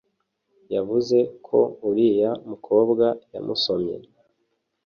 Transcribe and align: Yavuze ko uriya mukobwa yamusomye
Yavuze 0.73 1.17
ko 1.47 1.59
uriya 1.89 2.31
mukobwa 2.49 3.05
yamusomye 3.33 3.95